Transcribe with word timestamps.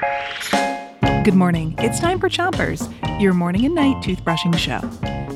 Good 0.00 1.34
morning. 1.34 1.74
It's 1.78 2.00
time 2.00 2.18
for 2.18 2.30
Chompers, 2.30 2.88
your 3.20 3.34
morning 3.34 3.66
and 3.66 3.74
night 3.74 3.96
toothbrushing 3.96 4.56
show. 4.56 4.80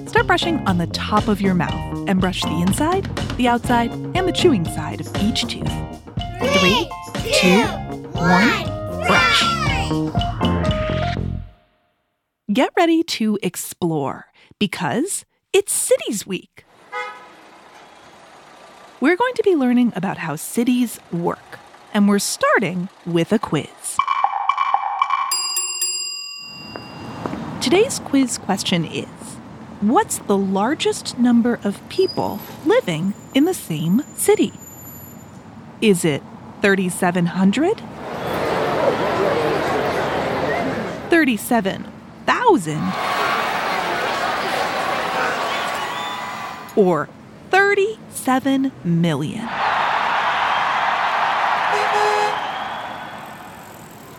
Start 0.06 0.26
brushing 0.26 0.58
on 0.67 0.79
the 0.79 0.87
top 0.87 1.29
of 1.29 1.40
your 1.40 1.53
mouth 1.54 2.08
and 2.08 2.19
brush 2.21 2.40
the 2.40 2.62
inside, 2.66 3.04
the 3.37 3.46
outside, 3.46 3.92
and 3.92 4.27
the 4.27 4.32
chewing 4.32 4.64
side 4.64 5.00
of 5.03 5.16
each 5.22 5.42
tooth. 5.42 5.71
Three, 6.54 6.88
two, 7.35 7.64
one, 8.12 8.64
brush. 9.06 9.45
Get 12.51 12.71
ready 12.76 13.03
to 13.03 13.38
explore 13.42 14.26
because 14.58 15.26
it's 15.53 15.72
Cities 15.74 16.27
Week. 16.27 16.65
We're 19.01 19.16
going 19.16 19.34
to 19.34 19.42
be 19.42 19.55
learning 19.55 19.92
about 19.95 20.19
how 20.19 20.37
cities 20.37 20.98
work, 21.12 21.59
and 21.92 22.09
we're 22.09 22.19
starting 22.19 22.88
with 23.05 23.30
a 23.30 23.38
quiz. 23.38 23.98
Today's 27.74 27.98
quiz 27.98 28.38
question 28.38 28.84
is 28.84 29.09
What's 29.80 30.19
the 30.19 30.38
largest 30.38 31.19
number 31.19 31.59
of 31.65 31.80
people 31.88 32.38
living 32.65 33.15
in 33.34 33.46
the 33.46 33.52
same 33.52 34.05
city? 34.15 34.52
Is 35.80 36.05
it 36.05 36.23
3,700? 36.62 37.80
37,000? 41.10 42.77
Or 46.77 47.09
37 47.51 48.70
million? 48.84 49.48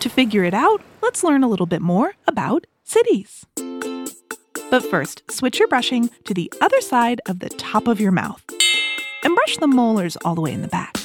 To 0.00 0.10
figure 0.10 0.44
it 0.44 0.52
out, 0.52 0.82
let's 1.00 1.24
learn 1.24 1.42
a 1.42 1.48
little 1.48 1.64
bit 1.64 1.80
more 1.80 2.16
about 2.28 2.66
cities. 2.86 3.44
But 4.70 4.84
first, 4.90 5.22
switch 5.30 5.58
your 5.58 5.68
brushing 5.68 6.08
to 6.24 6.32
the 6.32 6.50
other 6.60 6.80
side 6.80 7.20
of 7.26 7.40
the 7.40 7.48
top 7.50 7.88
of 7.88 8.00
your 8.00 8.12
mouth 8.12 8.42
and 9.22 9.34
brush 9.34 9.56
the 9.58 9.66
molars 9.66 10.16
all 10.24 10.34
the 10.34 10.40
way 10.40 10.52
in 10.52 10.62
the 10.62 10.68
back. 10.68 10.96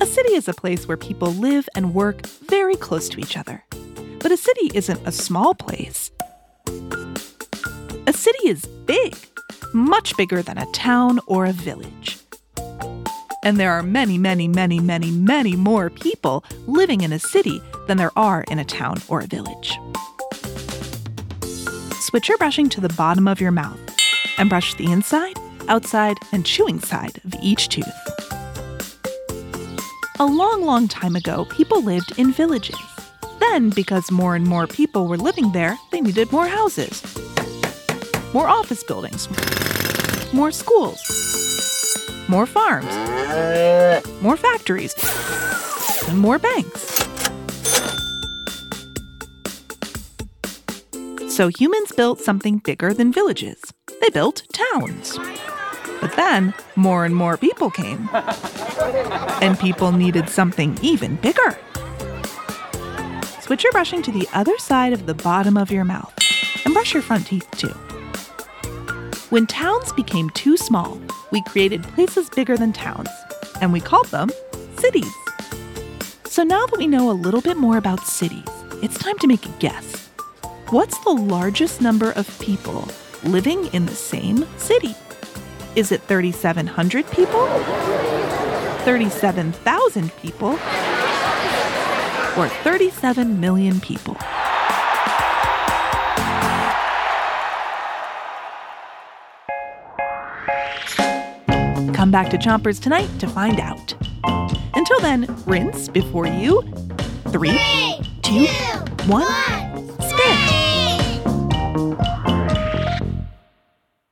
A 0.00 0.06
city 0.06 0.34
is 0.34 0.48
a 0.48 0.54
place 0.54 0.86
where 0.86 0.96
people 0.96 1.32
live 1.32 1.68
and 1.74 1.94
work 1.94 2.26
very 2.26 2.76
close 2.76 3.08
to 3.10 3.20
each 3.20 3.36
other. 3.36 3.64
But 4.20 4.32
a 4.32 4.36
city 4.36 4.70
isn't 4.74 5.06
a 5.06 5.12
small 5.12 5.54
place. 5.54 6.10
A 8.06 8.12
city 8.12 8.48
is 8.48 8.64
big, 8.86 9.16
much 9.72 10.16
bigger 10.16 10.42
than 10.42 10.58
a 10.58 10.70
town 10.72 11.18
or 11.26 11.46
a 11.46 11.52
village. 11.52 12.18
And 13.44 13.58
there 13.58 13.72
are 13.72 13.82
many, 13.82 14.18
many, 14.18 14.46
many, 14.46 14.78
many, 14.78 15.10
many 15.10 15.56
more 15.56 15.90
people 15.90 16.44
living 16.68 17.00
in 17.00 17.12
a 17.12 17.18
city 17.18 17.60
than 17.88 17.96
there 17.96 18.16
are 18.16 18.44
in 18.48 18.60
a 18.60 18.64
town 18.64 18.98
or 19.08 19.20
a 19.20 19.26
village. 19.26 19.76
Switch 22.12 22.28
your 22.28 22.36
brushing 22.36 22.68
to 22.68 22.78
the 22.78 22.90
bottom 22.90 23.26
of 23.26 23.40
your 23.40 23.50
mouth 23.50 23.80
and 24.36 24.50
brush 24.50 24.74
the 24.74 24.92
inside, 24.92 25.38
outside, 25.68 26.18
and 26.30 26.44
chewing 26.44 26.78
side 26.78 27.18
of 27.24 27.32
each 27.40 27.70
tooth. 27.70 27.86
A 30.20 30.26
long, 30.26 30.62
long 30.62 30.88
time 30.88 31.16
ago, 31.16 31.46
people 31.46 31.82
lived 31.82 32.12
in 32.18 32.30
villages. 32.30 32.76
Then, 33.40 33.70
because 33.70 34.10
more 34.10 34.36
and 34.36 34.46
more 34.46 34.66
people 34.66 35.08
were 35.08 35.16
living 35.16 35.52
there, 35.52 35.78
they 35.90 36.02
needed 36.02 36.30
more 36.30 36.46
houses, 36.46 37.02
more 38.34 38.46
office 38.46 38.84
buildings, 38.84 39.26
more 40.34 40.52
schools, 40.52 41.00
more 42.28 42.44
farms, 42.44 42.94
more 44.20 44.36
factories, 44.36 44.94
and 46.10 46.18
more 46.18 46.38
banks. 46.38 47.01
So 51.32 51.48
humans 51.48 51.92
built 51.92 52.20
something 52.20 52.58
bigger 52.58 52.92
than 52.92 53.10
villages. 53.10 53.58
They 54.02 54.10
built 54.10 54.42
towns. 54.52 55.16
But 55.98 56.14
then 56.14 56.52
more 56.76 57.06
and 57.06 57.16
more 57.16 57.38
people 57.38 57.70
came. 57.70 58.10
And 59.40 59.58
people 59.58 59.92
needed 59.92 60.28
something 60.28 60.78
even 60.82 61.16
bigger. 61.16 61.58
Switch 63.40 63.64
your 63.64 63.72
brushing 63.72 64.02
to 64.02 64.12
the 64.12 64.28
other 64.34 64.58
side 64.58 64.92
of 64.92 65.06
the 65.06 65.14
bottom 65.14 65.56
of 65.56 65.70
your 65.70 65.86
mouth 65.86 66.12
and 66.66 66.74
brush 66.74 66.92
your 66.92 67.02
front 67.02 67.26
teeth 67.26 67.48
too. 67.52 67.72
When 69.30 69.46
towns 69.46 69.90
became 69.94 70.28
too 70.30 70.58
small, 70.58 71.00
we 71.30 71.40
created 71.44 71.82
places 71.82 72.28
bigger 72.28 72.58
than 72.58 72.74
towns, 72.74 73.08
and 73.62 73.72
we 73.72 73.80
called 73.80 74.08
them 74.08 74.28
cities. 74.76 75.10
So 76.26 76.42
now 76.42 76.66
that 76.66 76.78
we 76.78 76.86
know 76.86 77.10
a 77.10 77.12
little 77.12 77.40
bit 77.40 77.56
more 77.56 77.78
about 77.78 78.00
cities, 78.00 78.44
it's 78.82 78.98
time 78.98 79.18
to 79.20 79.26
make 79.26 79.46
a 79.46 79.52
guess. 79.60 80.01
What's 80.72 80.98
the 81.04 81.10
largest 81.10 81.82
number 81.82 82.12
of 82.12 82.38
people 82.38 82.88
living 83.24 83.66
in 83.74 83.84
the 83.84 83.94
same 83.94 84.46
city? 84.56 84.94
Is 85.76 85.92
it 85.92 86.00
3,700 86.04 87.10
people? 87.10 87.46
37,000 88.86 90.16
people? 90.16 90.52
Or 92.38 92.48
37 92.64 93.38
million 93.38 93.80
people? 93.80 94.14
Come 101.92 102.10
back 102.10 102.30
to 102.30 102.38
Chompers 102.38 102.80
tonight 102.80 103.10
to 103.18 103.28
find 103.28 103.60
out. 103.60 103.92
Until 104.74 105.00
then, 105.00 105.26
rinse 105.44 105.88
before 105.88 106.26
you. 106.26 106.62
Three, 107.28 107.60
two, 108.22 108.46
one, 109.04 109.26
spit. 109.26 109.71